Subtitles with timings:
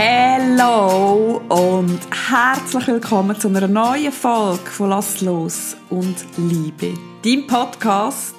[0.00, 1.98] Hallo und
[2.30, 6.94] herzlich willkommen zu einer neuen Folge von Lass los und Liebe.
[7.24, 8.36] Dein Podcast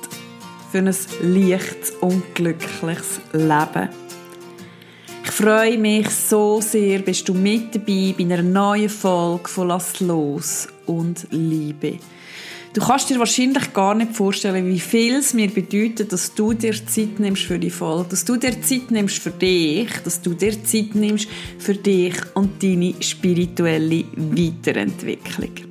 [0.71, 3.89] für ein leichtes und glückliches Leben.
[5.25, 9.99] Ich freue mich so sehr, bist du mit dabei bei einer neuen Folge von Lass
[9.99, 11.99] los und Liebe.
[12.73, 16.73] Du kannst dir wahrscheinlich gar nicht vorstellen, wie viel es mir bedeutet, dass du dir
[16.85, 20.63] Zeit nimmst für die Folge, dass du dir Zeit nimmst für dich, dass du dir
[20.63, 21.27] Zeit nimmst
[21.58, 25.69] für dich und deine spirituelle Weiterentwicklung.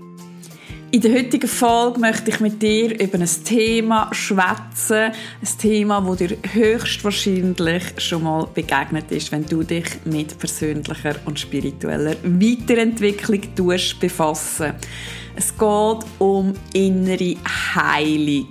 [0.91, 6.15] In der heutigen Folge möchte ich mit dir über ein Thema schwätzen, ein Thema, wo
[6.15, 13.43] dir höchstwahrscheinlich schon mal begegnet ist, wenn du dich mit persönlicher und spiritueller Weiterentwicklung
[14.01, 14.73] befassen.
[15.37, 17.37] Es geht um innere
[17.74, 18.48] Heilung.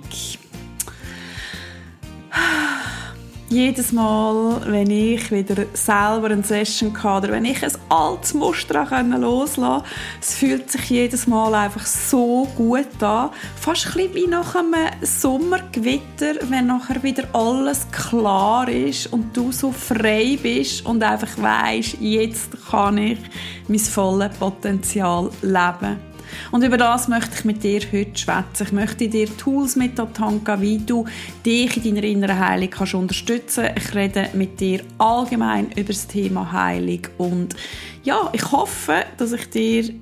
[3.50, 8.84] Jedes Mal, wenn ich wieder selber eine Session hatte oder wenn ich ein altes Muster
[8.84, 9.88] loslassen konnte,
[10.20, 13.30] es fühlt sich jedes Mal einfach so gut an.
[13.58, 19.50] Fast ein bisschen wie nach einem Sommergewitter, wenn nachher wieder alles klar ist und du
[19.50, 23.18] so frei bist und einfach weißt, jetzt kann ich
[23.66, 26.07] mein volles Potenzial leben.
[26.50, 28.64] Und über das möchte ich mit dir heute schwätzen.
[28.66, 31.06] Ich möchte dir Tools mit an die wie du
[31.44, 33.88] dich in deiner inneren Heilung kannst unterstützen kannst.
[33.88, 37.00] Ich rede mit dir allgemein über das Thema Heilung.
[37.18, 37.56] Und
[38.02, 39.94] ja, ich hoffe, dass ich dir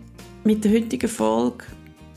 [0.45, 1.65] mit der heutigen Folge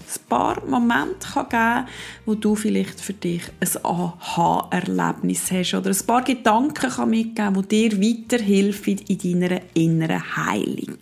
[0.10, 1.88] ein paar Momente geben kann,
[2.26, 7.90] wo du vielleicht für dich ein Aha-Erlebnis hast oder ein paar Gedanken mitgeben kann, die
[7.90, 10.98] dir weiterhelfen in deiner inneren Heilung.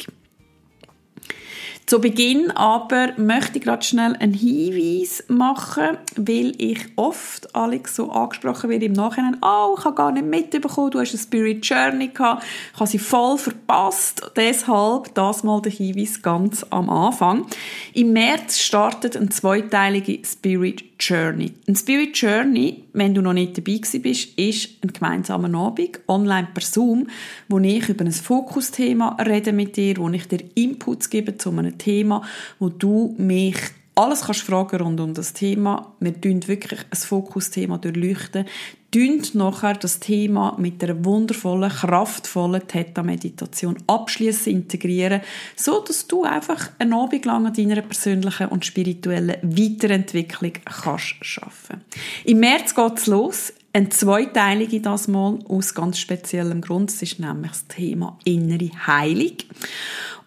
[1.87, 8.11] Zu Beginn aber möchte ich gerade schnell einen Hinweis machen, weil ich oft Alex so
[8.11, 12.09] angesprochen werde im Nachhinein, oh, ich habe gar nicht mitbekommen, du hast eine Spirit Journey
[12.09, 14.21] gehabt, ich habe sie voll verpasst.
[14.35, 17.45] Deshalb das mal der Hinweis ganz am Anfang.
[17.93, 21.53] Im März startet eine zweiteilige Spirit Journey.
[21.67, 26.63] Ein Spirit Journey, wenn du noch nicht dabei bist, ist ein gemeinsamer Abend, online per
[26.63, 27.07] Zoom,
[27.47, 31.77] wo ich über ein Fokusthema rede mit dir, wo ich dir Inputs gebe zu einem
[31.77, 32.23] Thema,
[32.59, 33.57] wo du mich
[33.97, 35.93] alles kannst fragen rund um das Thema.
[35.99, 38.45] Wir tun wirklich ein Fokusthema durchleuchten.
[38.93, 45.21] Dünt nachher das Thema mit einer wundervollen, kraftvollen Theta-Meditation abschließen, integrieren,
[45.57, 51.81] so dass du einfach einen Abend lang an deiner persönlichen und spirituellen Weiterentwicklung kannst schaffen.
[52.23, 53.53] Im März geht's los.
[53.73, 56.89] Ein zweiteilige das mal aus ganz speziellem Grund.
[56.89, 59.33] Es ist nämlich das Thema innere Heilung.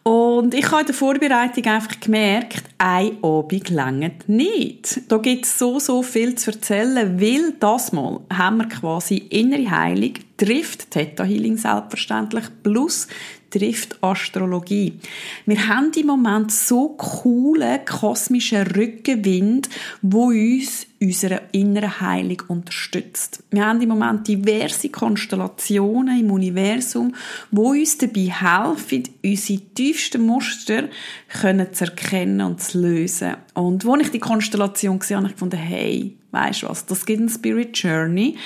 [0.02, 5.02] Und ich habe in der Vorbereitung einfach gemerkt, ein Abend längert nicht.
[5.08, 9.70] Da gibt es so, so viel zu erzählen, weil das Mal haben wir quasi innere
[9.70, 13.08] Heilung, trifft Theta Healing selbstverständlich, plus
[13.50, 14.94] trifft Astrologie.
[15.46, 19.68] Wir haben im Moment so coole kosmische Rückenwind,
[20.02, 23.42] wo uns unsere innere Heilung unterstützt.
[23.50, 27.14] Wir haben im Moment diverse Konstellationen im Universum,
[27.50, 30.88] wo uns dabei helfen, unsere tiefsten Muster
[31.28, 33.36] können zu erkennen und zu lösen.
[33.54, 37.20] Und wo ich die Konstellation gesehen habe ich gefunden, hey, weißt du was, das gibt
[37.20, 38.36] eine Spirit Journey,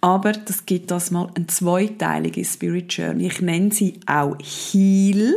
[0.00, 3.26] aber das gibt das mal eine zweiteilige Spirit Journey.
[3.26, 4.36] Ich nenne sie auch
[4.72, 5.36] Heal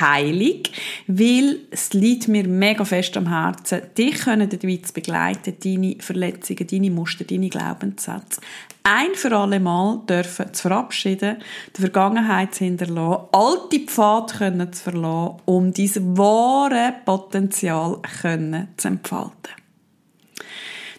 [0.00, 0.72] heilig,
[1.06, 6.66] weil es liegt mir mega fest am Herzen, dich können dabei zu begleiten, deine Verletzungen,
[6.66, 8.40] deine Muster, deine Glaubenssätze
[8.86, 11.38] ein für alle Mal dürfen zu verabschieden,
[11.76, 18.86] die Vergangenheit zu hinterlassen, alte Pfade können zu verlassen, um dieses wahre Potenzial können zu
[18.86, 19.65] entfalten.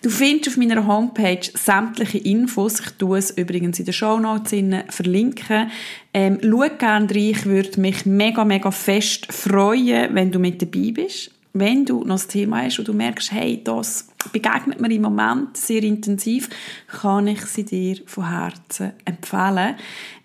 [0.02, 2.80] Du findest auf meiner Homepage sämtliche Infos.
[2.80, 4.54] Ich tue es übrigens in den Shownotes
[4.90, 5.72] verlinken.
[6.14, 7.16] Ähm, schau gerne rein.
[7.16, 11.32] Ich würde mich mega, mega fest freuen, wenn du mit dabei bist.
[11.54, 15.58] Wenn du noch das Thema hast und du merkst, hey, das begegnet mir im Moment
[15.58, 16.50] sehr intensiv,
[16.88, 19.76] kann ich sie dir von Herzen empfehlen.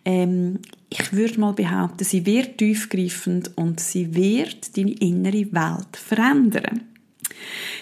[0.04, 0.58] Ähm,
[0.90, 6.91] ich würde mal behaupten, sie wird tiefgreifend und sie wird deine innere Welt verändern.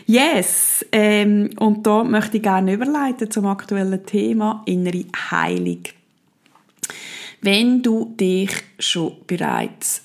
[0.07, 5.83] Yes, ähm, und da möchte ich gerne überleiten zum aktuellen Thema innere Heilung.
[7.43, 10.03] Wenn du dich schon bereits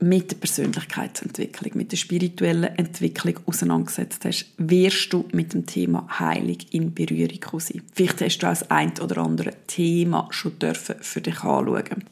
[0.00, 6.56] mit der Persönlichkeitsentwicklung, mit der spirituellen Entwicklung auseinandergesetzt hast, wirst du mit dem Thema Heilung
[6.70, 7.82] in Berührung sein.
[7.92, 12.04] Vielleicht hast du auch das ein oder andere Thema schon dürfen für dich anschauen.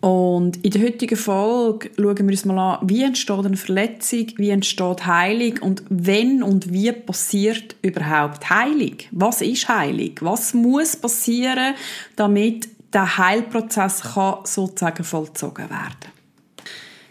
[0.00, 4.50] Und in der heutigen Folge schauen wir uns mal an, wie entsteht eine Verletzung, wie
[4.50, 8.96] entsteht Heilung und wenn und wie passiert überhaupt Heilung?
[9.10, 10.12] Was ist Heilung?
[10.20, 11.74] Was muss passieren,
[12.14, 16.18] damit der Heilprozess kann sozusagen vollzogen werden?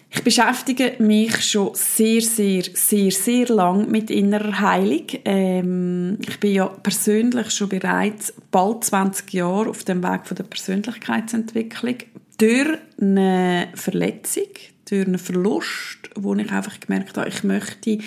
[0.09, 5.05] Ich beschäftige mich schon sehr, sehr, sehr, sehr lang mit innerer Heilung.
[5.25, 10.45] Ähm, ich bin ja persönlich schon bereits bald 20 Jahre auf dem Weg von der
[10.45, 11.97] Persönlichkeitsentwicklung
[12.37, 14.47] durch eine Verletzung,
[14.89, 17.97] durch einen Verlust, wo ich einfach gemerkt habe, ich möchte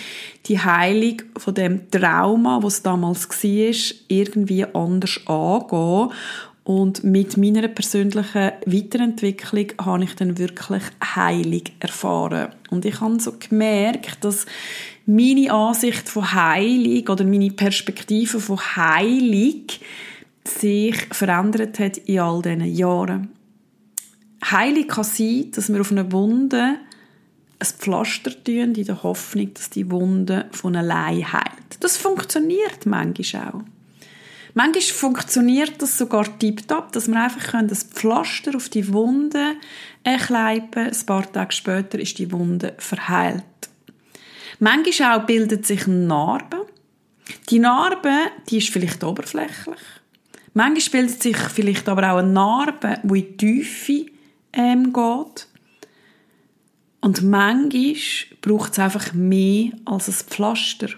[0.45, 3.75] die Heilung von dem Trauma, was damals war,
[4.07, 6.11] irgendwie anders angehen
[6.63, 12.49] und mit meiner persönlichen Weiterentwicklung habe ich dann wirklich Heilung erfahren.
[12.69, 14.45] Und ich habe so gemerkt, dass
[15.07, 19.65] meine Ansicht von Heilung oder meine Perspektive von Heilung
[20.43, 23.29] sich verändert hat in all diesen Jahren.
[24.43, 26.77] Heilung kann sein, dass wir auf einer Wunde
[27.59, 31.77] ein Pflaster tun, in der Hoffnung, dass die Wunde von allein heilt.
[31.79, 33.63] Das funktioniert manchmal auch.
[34.53, 39.55] Manchmal funktioniert das sogar tiptop, dass wir einfach das Pflaster auf die Wunde
[40.03, 43.43] kleiben Ein paar Tage später ist die Wunde verheilt.
[44.59, 46.67] Manchmal auch bildet sich eine Narbe.
[47.49, 48.13] Die Narbe,
[48.49, 49.79] die ist vielleicht oberflächlich.
[50.53, 54.10] Manchmal bildet sich vielleicht aber auch eine Narbe, die in die Tiefe
[54.53, 55.47] ähm, geht.
[57.01, 57.95] Und manchmal
[58.41, 60.89] braucht es einfach mehr als ein Pflaster.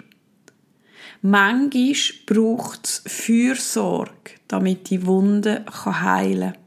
[1.22, 1.96] Manchmal
[2.26, 6.64] braucht es Fürsorge, damit die Wunde heilen kann.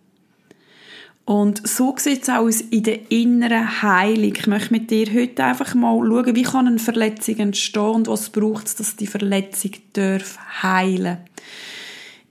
[1.27, 4.33] Und so sieht es aus in der inneren Heilung.
[4.37, 8.31] Ich möchte mit dir heute einfach mal schauen, wie kann eine Verletzung entstehen und was
[8.31, 11.19] braucht es, dass die Verletzung darf heilen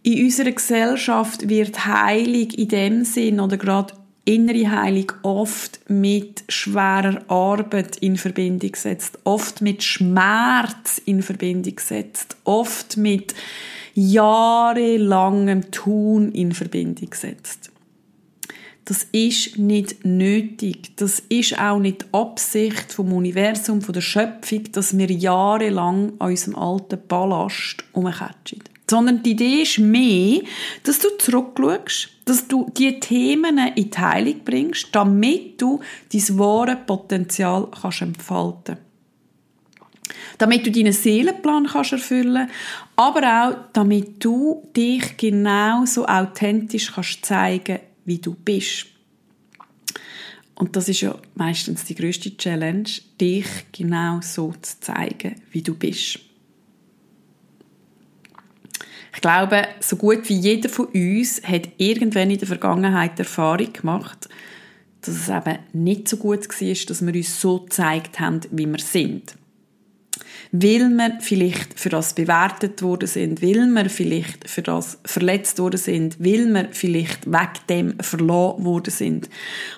[0.01, 3.93] In unserer Gesellschaft wird Heilung in dem Sinn oder gerade
[4.25, 12.35] innere Heilung oft mit schwerer Arbeit in Verbindung setzt, oft mit Schmerz in Verbindung setzt,
[12.43, 13.35] oft mit
[13.93, 17.71] jahrelangem Tun in Verbindung setzt.
[18.85, 20.95] Das ist nicht nötig.
[20.97, 26.55] Das ist auch nicht Absicht vom Universum, von der Schöpfung, dass wir jahrelang an unserem
[26.55, 28.61] alten Ballast umkatschen.
[28.89, 30.41] Sondern die Idee ist mehr,
[30.83, 35.79] dass du zurückschaust, dass du die Themen in die Heilung bringst, damit du
[36.11, 38.77] dein wahre Potenzial kannst entfalten
[40.37, 42.49] damit du deinen Seelenplan kannst erfüllen
[42.95, 48.87] aber auch, damit du dich genauso authentisch kannst zeigen, wie du bist.
[50.55, 52.89] Und das ist ja meistens die größte Challenge,
[53.19, 56.19] dich genau so zu zeigen, wie du bist.
[59.15, 64.27] Ich glaube, so gut wie jeder von uns hat irgendwann in der Vergangenheit Erfahrung gemacht,
[65.01, 68.79] dass es eben nicht so gut war, dass wir uns so gezeigt haben, wie wir
[68.79, 69.35] sind.
[70.51, 75.77] Weil wir vielleicht für das bewertet worden sind, weil wir vielleicht für das verletzt worden
[75.77, 79.29] sind, weil wir vielleicht weg dem verloren worden sind.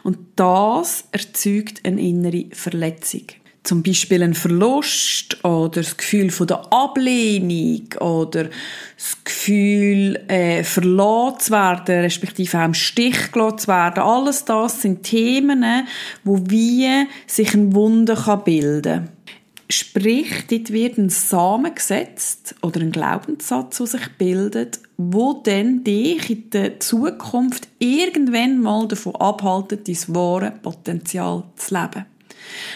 [0.03, 3.27] Und das erzeugt eine innere Verletzung
[3.67, 9.17] zum Beispiel ein Verlust oder das Gefühl von der Ablehnung oder das
[9.47, 14.03] Gefühl, äh, verloren zu werden, respektive auch im Stich gelassen zu werden.
[14.03, 15.63] Alles das sind Themen,
[16.25, 19.09] wo wie sich ein Wunder kann bilden.
[19.69, 26.29] Sprich, dort wird ein Samen gesetzt oder ein Glaubenssatz, der sich bildet, wo dann dich
[26.29, 32.05] in der Zukunft irgendwann mal davon abhaltet, dein wahre Potenzial zu leben.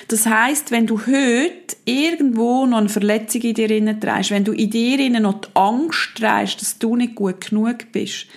[0.08, 4.70] Das heißt, wenn du heute irgendwo noch eine Verletzung in dir trägst, wenn du in
[4.70, 8.28] dir noch die Angst trägst, dass du nicht gut genug bist,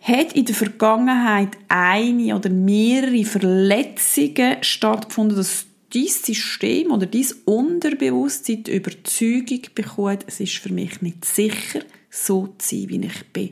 [0.00, 8.64] hat in der Vergangenheit eine oder mehrere Verletzungen stattgefunden, dass dein System oder dein Unterbewusstsein
[8.64, 11.80] die Überzeugung bekommt, es ist für mich nicht sicher,
[12.10, 13.50] so zu sein, wie ich bin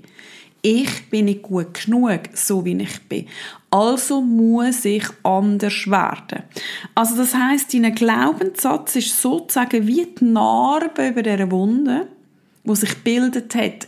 [0.62, 3.26] ich bin nicht gut genug, so wie ich bin.
[3.70, 6.42] Also muss ich anders werden.
[6.94, 12.08] Also das heißt, dein Glaubenssatz ist sozusagen wie die Narbe über dieser Wunde,
[12.64, 13.86] wo sich gebildet hat.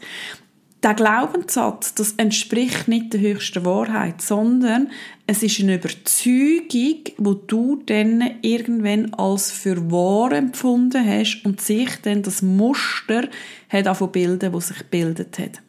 [0.83, 4.91] Der Glaubenssatz, das entspricht nicht der höchsten Wahrheit, sondern
[5.29, 11.89] es ist eine Überzeugung, wo du dann irgendwann als für wahr empfunden hast und sich
[12.03, 13.29] dann das Muster
[13.69, 15.63] hat bilden, das sich gebildet hat.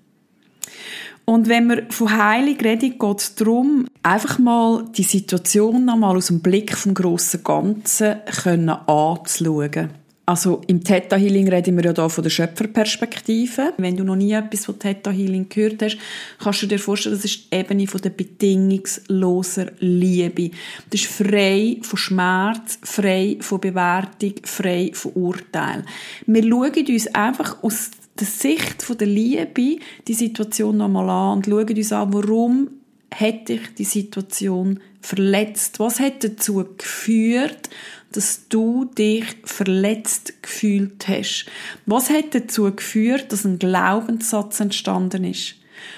[1.26, 6.28] Und wenn wir von Heilung reden, geht es darum, einfach mal die Situation nochmal aus
[6.28, 10.04] dem Blick vom grossen Ganzen können anzuschauen.
[10.26, 13.74] Also im Theta Healing reden wir ja hier von der Schöpferperspektive.
[13.78, 15.98] Wenn du noch nie etwas von Theta Healing gehört hast,
[16.40, 20.52] kannst du dir vorstellen, das ist die Ebene von der bedingungsloser Liebe.
[20.90, 25.84] Das ist frei von Schmerz, frei von Bewertung, frei von Urteil.
[26.26, 31.78] Wir schauen uns einfach aus der Sicht der Liebe die Situation nochmal an und schauen
[31.78, 32.70] uns an, warum
[33.14, 35.80] hat dich die Situation verletzt?
[35.80, 37.70] Was hat dazu geführt,
[38.12, 41.46] dass du dich verletzt gefühlt hast?
[41.86, 45.56] Was hat dazu geführt, dass ein Glaubenssatz entstanden ist?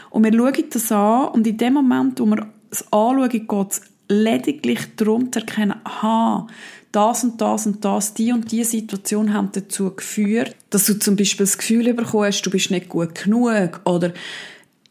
[0.09, 3.81] Und wir schauen das an und in dem Moment, wo wir es anschauen, geht es
[4.07, 6.47] lediglich darum zu erkennen, aha,
[6.95, 11.15] das und das und das, die und die Situation haben dazu geführt, dass du zum
[11.15, 14.13] Beispiel das Gefühl bekommen hast, du bist nicht gut genug oder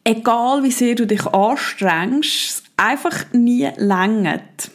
[0.05, 4.71] egal wie sehr du dich anstrengst, einfach nie längert.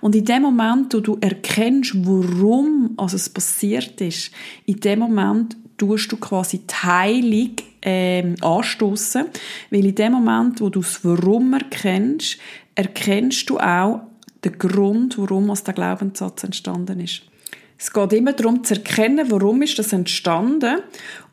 [0.00, 4.30] Und in dem Moment, wo du erkennst, warum also es passiert ist,
[4.64, 7.50] in dem Moment tust du quasi die Heilung
[7.82, 9.26] ähm, anstoßen,
[9.70, 12.38] weil in dem Moment, wo du das Warum erkennst,
[12.74, 14.00] erkennst du auch
[14.44, 17.22] den Grund, warum aus der Glaubenssatz entstanden ist.
[17.78, 20.80] Es geht immer darum zu erkennen, warum ist das entstanden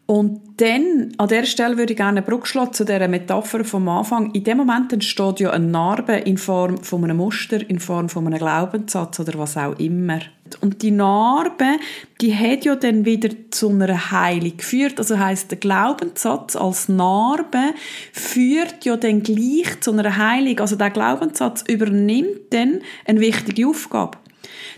[0.08, 3.90] und dann, an der Stelle würde ich gerne eine Brücke schlagen zu dieser Metapher vom
[3.90, 4.32] Anfang.
[4.32, 8.26] In dem Moment entsteht ja eine Narbe in Form von einem Muster, in Form von
[8.26, 10.20] einem Glaubenssatz oder was auch immer.
[10.62, 11.78] Und die Narbe,
[12.22, 14.98] die hat ja dann wieder zu einer Heilung geführt.
[14.98, 17.74] Also heißt der Glaubenssatz als Narbe
[18.14, 20.58] führt ja dann gleich zu einer Heilung.
[20.62, 24.18] Also der Glaubenssatz übernimmt dann eine wichtige Aufgabe.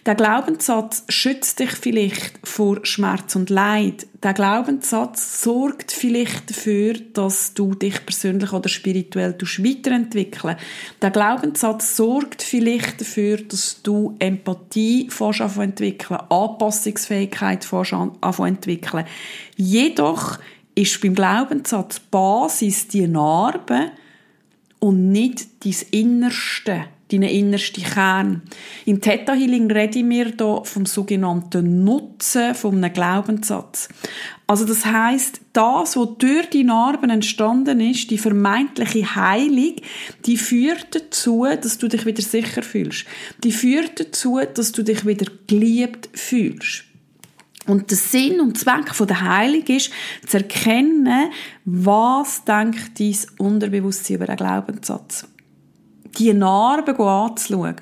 [0.06, 4.08] Der Glaubenssatz schützt dich vielleicht vor Schmerz und Leid.
[4.24, 10.58] Der Glaubenssatz sorgt vielleicht dafür, dass du dich persönlich oder spirituell weiterentwickeln
[11.02, 15.10] Der Glaubenssatz sorgt vielleicht dafür, dass du Empathie
[15.58, 17.68] entwickeln, Anpassungsfähigkeit
[18.40, 19.06] entwickeln.
[19.56, 20.40] Jedoch
[20.76, 23.92] ist beim Glaubenssatz Basis die Narbe
[24.80, 28.42] und nicht dein Innerste deinen innersten Kern.
[28.86, 33.90] Im Theta Healing reden wir hier vom sogenannten Nutzen von einem Glaubenssatz.
[34.48, 39.76] Also das heißt, das, was durch die Narben entstanden ist, die vermeintliche Heilung,
[40.26, 43.06] die führt dazu, dass du dich wieder sicher fühlst.
[43.44, 46.86] Die führt dazu, dass du dich wieder geliebt fühlst.
[47.68, 49.92] Und der Sinn und Zweck der Heilung ist,
[50.26, 51.30] zu erkennen,
[51.66, 55.28] was denkt dein Unterbewusstsein über den Glaubenssatz
[56.18, 57.76] die Narben anzuschauen.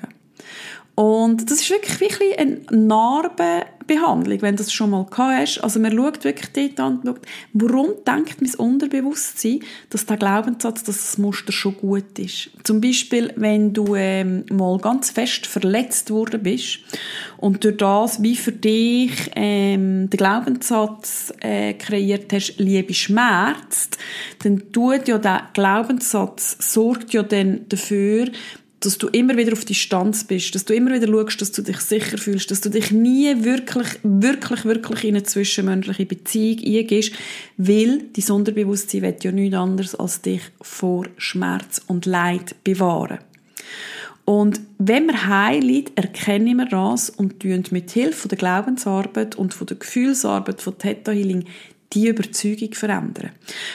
[0.98, 5.58] Und das ist wirklich, wirklich eine Narbenbehandlung, wenn du das schon mal gehabt hast.
[5.58, 7.20] Also man schaut wirklich dort an und schaut,
[7.52, 12.50] warum denkt mein Unterbewusstsein, dass der Glaubenssatz, dass das Muster schon gut ist.
[12.64, 16.80] Zum Beispiel, wenn du ähm, mal ganz fest verletzt worden bist
[17.36, 23.98] und durch das, wie für dich ähm, den Glaubenssatz äh, kreiert hast, Liebe schmerzt,
[24.42, 28.32] dann tut ja der Glaubenssatz, sorgt ja dann dafür,
[28.80, 31.78] dass du immer wieder auf Distanz bist, dass du immer wieder schaust, dass du dich
[31.78, 37.12] sicher fühlst, dass du dich nie wirklich, wirklich, wirklich in eine zwischenmenschliche Beziehung eingehst,
[37.56, 43.18] weil dein Sonderbewusstsein will ja nichts anderes als dich vor Schmerz und Leid bewahren.
[44.24, 49.76] Und wenn wir heilen, erkennen wir das und tun mit Hilfe der Glaubensarbeit und der
[49.78, 51.46] Gefühlsarbeit von Theta Healing
[51.94, 53.30] die Überzeugung verändern.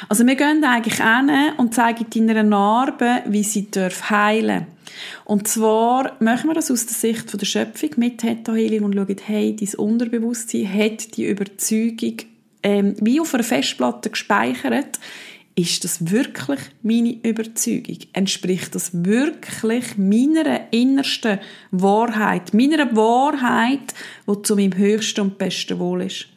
[0.07, 4.71] Also wir gehen eigentlich hin und zeigen deiner Narbe, wie sie heilen darf
[5.25, 9.15] und zwar machen wir das aus der Sicht der Schöpfung mit Theta Healing und schauen,
[9.25, 12.17] hey, dein Unterbewusstsein hat die Überzeugung
[12.63, 14.99] ähm, wie auf einer Festplatte gespeichert,
[15.55, 17.99] ist das wirklich meine Überzeugung?
[18.13, 23.93] Entspricht das wirklich meiner innersten Wahrheit, meiner Wahrheit,
[24.27, 26.27] die zu meinem höchsten und besten Wohl ist?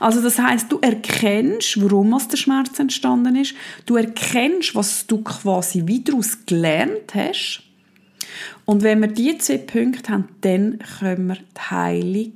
[0.00, 3.54] Also das heißt, du erkennst, warum aus der Schmerz entstanden ist.
[3.86, 6.14] Du erkennst, was du quasi wieder
[6.46, 7.62] gelernt hast.
[8.68, 12.32] Und wenn wir diese zwei Punkte haben, dann können wir die Heilung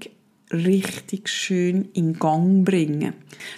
[0.51, 3.13] richtig schön in Gang bringen.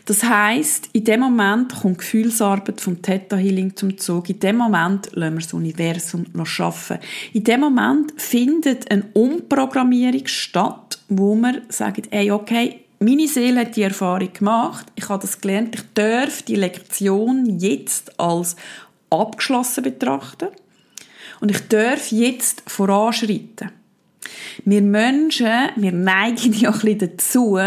[0.06, 4.28] Das heißt, in dem Moment kommt die Gefühlsarbeit vom Theta Healing zum Zug.
[4.28, 6.98] In dem Moment lassen wir das Universum noch arbeiten.
[7.32, 13.76] In dem Moment findet eine Umprogrammierung statt, wo wir sagen, ey, okay, meine Seele hat
[13.76, 18.56] die Erfahrung gemacht, ich habe das gelernt, ich darf die Lektion jetzt als
[19.10, 20.48] abgeschlossen betrachten
[21.40, 23.70] und ich darf jetzt voranschreiten.
[24.64, 27.58] Wir Menschen, wir neigen ja ein bisschen dazu,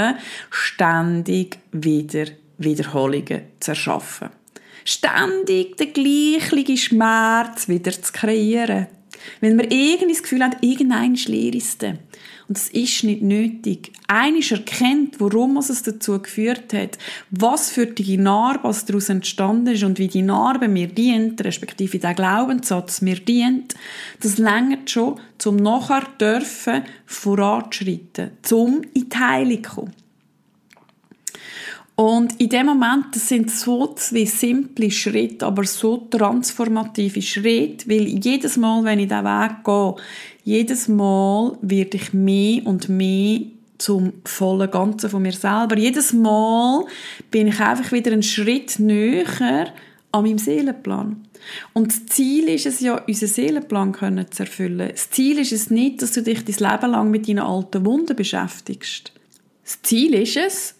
[0.49, 2.25] ständig wieder
[2.57, 4.29] Wiederholungen zu erschaffen.
[4.83, 8.87] Ständig den gleichen Schmerz wieder zu kreieren.
[9.41, 11.83] Wenn wir irgendwie das Gefühl haben, irgendein ist leer ist
[12.47, 13.91] und es ist nicht nötig.
[14.07, 16.97] Einisch erkennt, warum es dazu geführt hat,
[17.29, 22.13] was für die Narbe daraus entstanden ist und wie die Narbe mir dient, respektive der
[22.13, 23.75] Glaubenssatz mir dient,
[24.21, 29.93] das längert schon, zum nachher dürfen voranzuschreiten, zum in die Heilung kommen.
[31.99, 38.05] Und in dem Moment, das sind so zwei simple Schritte, aber so transformative Schritte, weil
[38.23, 39.95] jedes Mal, wenn ich diesen Weg gehe,
[40.47, 43.41] jedes Mal werde ich mehr und mehr
[43.79, 45.77] zum vollen Ganzen von mir selber.
[45.77, 46.85] Jedes Mal
[47.29, 49.73] bin ich einfach wieder einen Schritt näher
[50.13, 51.27] an meinem Seelenplan.
[51.73, 53.93] Und das Ziel ist es ja, unseren Seelenplan
[54.31, 54.89] zu erfüllen.
[54.89, 58.15] Das Ziel ist es nicht, dass du dich dein Leben lang mit deinen alten Wunden
[58.15, 59.11] beschäftigst.
[59.65, 60.75] Das Ziel ist es,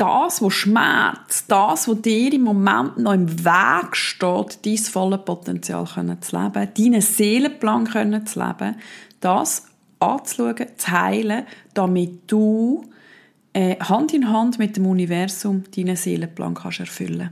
[0.00, 5.86] das, was schmerzt, das, was dir im Moment noch im Weg steht, dein volles Potenzial
[5.86, 7.86] zu leben, deinen Seelenplan
[8.24, 8.76] zu leben,
[9.20, 9.66] das
[9.98, 12.82] anzuschauen, zu heilen, damit du
[13.52, 17.30] äh, Hand in Hand mit dem Universum deinen Seelenplan kannst erfüllen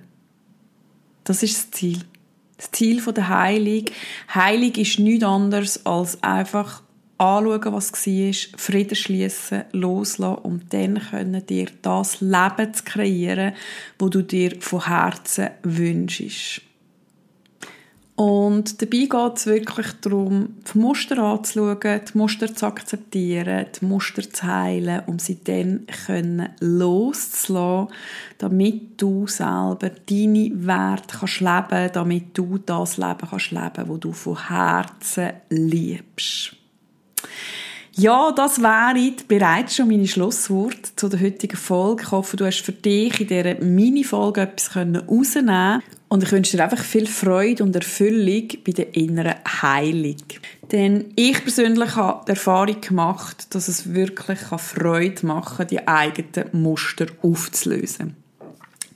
[1.25, 2.01] Das ist das Ziel.
[2.59, 3.85] Das Ziel der Heilung.
[4.35, 6.83] Heilung ist nichts anderes als einfach
[7.19, 13.55] anschauen, was war, Frieden schließen, loslassen und dann können dir das Leben zu kreieren,
[13.99, 16.63] wo du dir von Herzen wünschst.
[18.19, 24.29] Und dabei geht es wirklich darum, die Muster anzuschauen, die Muster zu akzeptieren, die Muster
[24.29, 27.95] zu heilen, um sie dann können loszulassen,
[28.39, 34.13] damit du selber deine Werte kannst leben, damit du das Leben kannst leben, wo du
[34.13, 36.58] von Herzen liebst.
[37.93, 42.05] Ja, das wäre bereits schon meine Schlusswort zu der heutigen Folge.
[42.05, 46.63] Ich hoffe, du hast für dich in dieser Mini-Folge etwas rausnehmen und ich wünsche dir
[46.63, 50.23] einfach viel Freude und Erfüllung bei der inneren Heilung.
[50.71, 56.51] Denn ich persönlich habe die Erfahrung gemacht, dass es wirklich Freude machen kann, die eigenen
[56.53, 58.15] Muster aufzulösen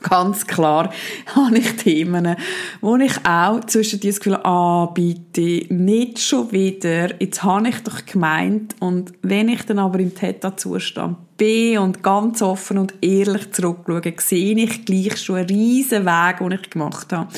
[0.02, 0.92] ganz klar
[1.34, 2.36] habe ich Themen,
[2.80, 7.80] wo ich auch zwischen das Gefühl habe, ah, bitte, nicht schon wieder, jetzt habe ich
[7.82, 13.50] doch gemeint und wenn ich dann aber im Theta-Zustand bin und ganz offen und ehrlich
[13.50, 17.28] zurückschaue, sehe ich gleich schon einen riesen Weg, den ich gemacht habe.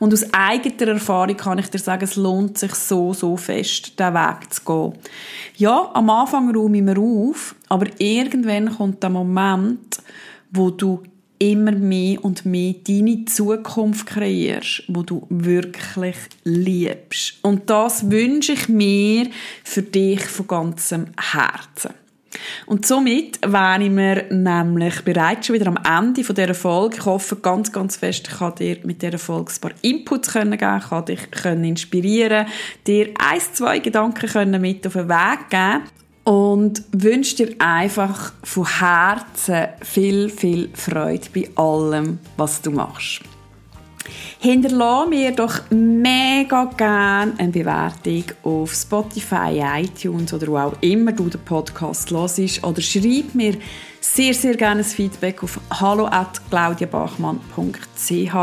[0.00, 4.14] Und aus eigener Erfahrung kann ich dir sagen, es lohnt sich so, so fest, diesen
[4.14, 5.00] Weg zu gehen.
[5.56, 10.02] Ja, am Anfang räume ich mir auf, aber irgendwann kommt der Moment,
[10.50, 11.02] wo du
[11.42, 17.38] immer mehr und mehr deine Zukunft kreierst, wo du wirklich liebst.
[17.42, 19.26] Und das wünsche ich mir
[19.64, 21.94] für dich von ganzem Herzen.
[22.66, 26.98] Und somit wäre ich mir nämlich bereits schon wieder am Ende von dieser Folge.
[26.98, 30.56] Ich hoffe ganz, ganz fest, ich kann dir mit dieser Folge ein paar Inputs geben,
[30.56, 32.46] kann dich inspirieren,
[32.86, 35.82] dir ein, zwei Gedanken mit auf den Weg geben
[36.52, 43.22] und wünsche dir einfach von Herzen viel, viel Freude bei allem, was du machst.
[44.38, 51.30] Hinterlasse mir doch mega gerne eine Bewertung auf Spotify, iTunes oder wo auch immer du
[51.30, 53.54] den Podcast hörst oder schreib mir
[54.02, 58.34] sehr, sehr gerne ein Feedback auf hallo.claudiabachmann.ch.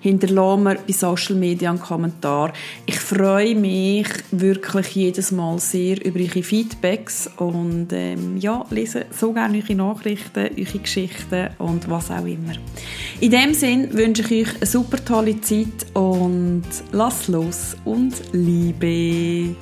[0.00, 2.52] Hinterlasse mir bei Social Media einen Kommentar.
[2.86, 9.32] Ich freue mich wirklich jedes Mal sehr über eure Feedbacks und ähm, ja, lese so
[9.32, 12.54] gerne eure Nachrichten, eure Geschichten und was auch immer.
[13.20, 19.56] In dem Sinn wünsche ich euch eine super tolle Zeit und lasst los und Liebe.